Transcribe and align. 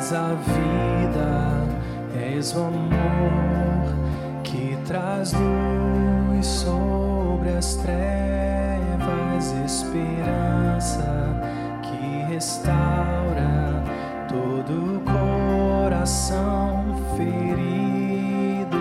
És 0.00 0.14
a 0.14 0.32
vida, 0.46 1.68
és 2.16 2.54
o 2.56 2.62
amor 2.62 3.84
que 4.42 4.78
traz 4.86 5.34
luz 5.34 6.46
sobre 6.46 7.50
as 7.50 7.74
trevas, 7.74 9.52
esperança 9.66 11.36
que 11.82 12.32
restaura 12.32 13.84
todo 14.26 15.02
coração 15.04 16.96
ferido. 17.14 18.78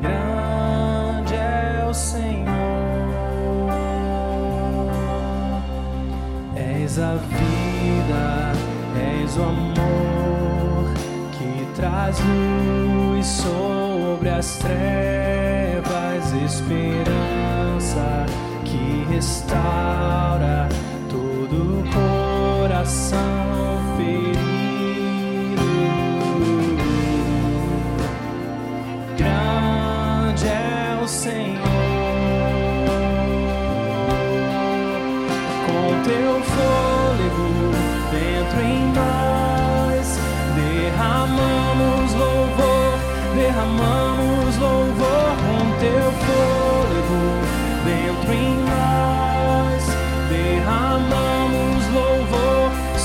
Grande 0.00 1.34
é 1.34 1.84
o 1.84 1.92
Senhor, 1.92 2.46
és 6.54 6.96
a 7.00 7.16
vida, 7.16 7.35
traz 12.06 12.18
luz 12.20 13.26
sobre 13.26 14.28
as 14.28 14.58
trevas, 14.58 16.32
esperança 16.44 18.26
que 18.64 19.04
restaura 19.12 20.68
todo 21.10 21.82
coração 21.92 23.65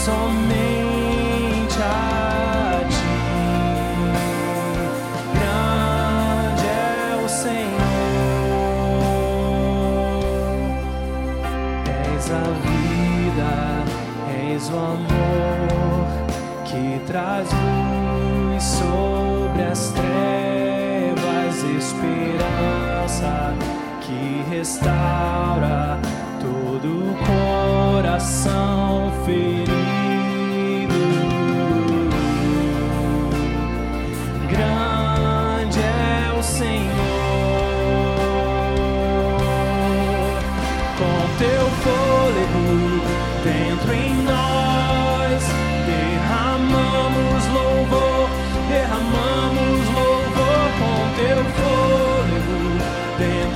somente 0.06 1.78
a 1.80 2.82
ti. 2.90 3.18
Grande 5.36 6.66
é 6.66 7.22
o 7.24 7.30
Senhor, 7.30 7.84
és 12.16 12.32
a 12.32 12.46
vida, 12.66 13.54
és 14.50 14.70
o 14.70 14.76
amor 14.76 16.08
que 16.66 17.00
traz 17.06 17.48
luz 17.52 18.64
sobre 18.64 19.64
as 19.64 19.92
trevas, 19.92 21.64
esperança 21.78 23.54
que 24.02 24.44
restaura 24.50 26.00
todo 26.40 27.16
coração 27.24 28.51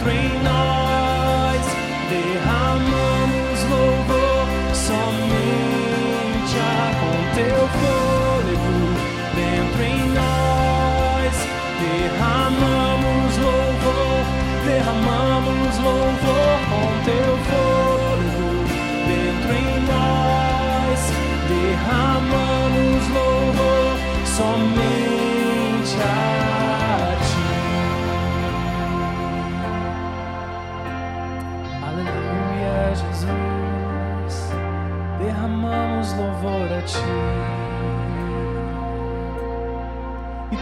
dentro 0.05 0.11
em 0.11 0.64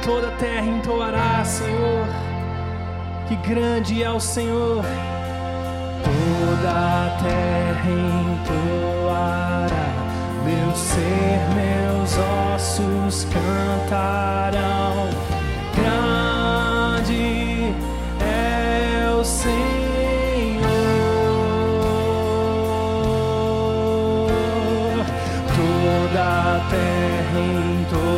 toda 0.06 0.28
a 0.28 0.32
terra 0.32 0.66
entoará, 0.66 1.44
Senhor, 1.46 2.06
que 3.28 3.36
grande 3.48 4.04
é 4.04 4.12
o 4.12 4.20
Senhor. 4.20 4.84
Toda 6.04 6.70
a 6.70 7.18
terra 7.24 7.90
entoará, 8.42 9.88
meu 10.44 10.76
ser, 10.76 11.40
meus 11.56 12.18
ossos 12.56 13.26
cantarão. 13.26 15.10
Grande 15.76 17.74
é 18.20 19.10
o 19.20 19.24
Senhor. 19.24 19.64
Terra 26.70 27.40
entoará, 27.40 28.13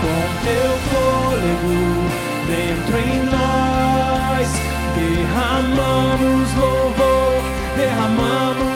Com 0.00 0.22
teu 0.44 0.72
fôlego 0.90 1.78
dentro 2.48 2.94
em 2.98 3.18
nós, 3.30 4.48
derramamos 4.96 6.48
louvor, 6.54 7.36
derramamos 7.76 8.73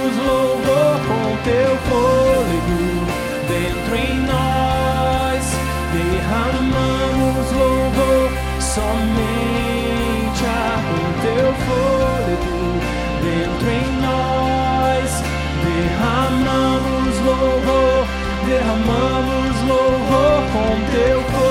somente 8.79 10.45
com 10.87 11.07
teu 11.23 11.49
fôlego 11.67 12.59
dentro 13.23 13.69
em 13.71 13.89
nós, 14.01 15.11
derramamos 15.65 17.15
louvor, 17.27 18.07
derramamos 18.47 19.57
louvor 19.69 20.41
com 20.53 20.71
teu 20.93 21.19
fôlego 21.23 21.48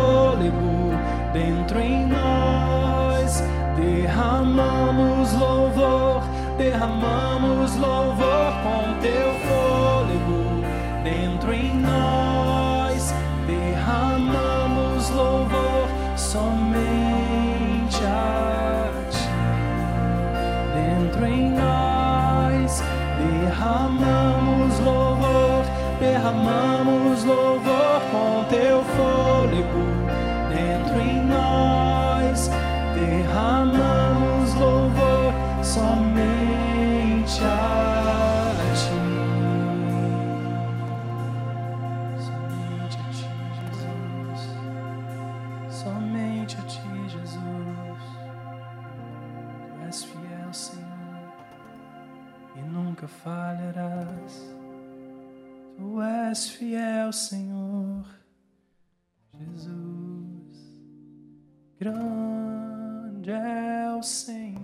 fôlego 0.00 0.94
dentro 1.32 1.78
em 1.80 2.06
nós. 2.06 3.42
Derramamos 3.76 5.32
louvor, 5.34 6.22
derramamos 6.56 7.76
louvor 7.76 8.52
com 8.62 9.00
teu 9.00 9.32
fôlego 9.46 10.64
dentro 11.04 11.52
em 11.52 11.74
nós. 11.76 12.49
Dentro 30.48 31.00
em 31.00 31.24
nós. 31.26 32.50
Derramamos 32.94 34.54
louvor 34.54 35.32
somente 35.62 37.42
a 37.44 38.54
ti. 38.74 39.00
Somente 42.18 42.96
a 42.98 43.10
ti, 43.10 43.28
Jesus. 43.58 44.40
Somente 45.70 46.56
a 46.56 46.62
ti, 46.62 47.08
Jesus. 47.08 47.40
Tu 49.68 49.86
és 49.86 50.04
fiel, 50.04 50.52
Senhor, 50.52 51.32
e 52.56 52.60
nunca 52.62 53.06
falharás. 53.08 54.54
Tu 55.76 56.02
és 56.02 56.50
fiel, 56.50 57.12
Senhor, 57.12 58.04
Jesus. 59.40 60.74
Grande 61.78 63.30
é 63.30 63.96
o 63.98 64.02
Senhor. 64.02 64.60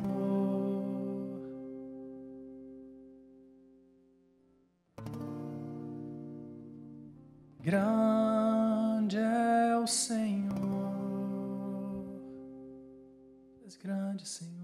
Grande 7.63 9.19
é 9.19 9.77
o 9.77 9.87
Senhor. 9.87 10.55
És 13.65 13.77
grande, 13.77 14.29
Senhor. 14.29 14.56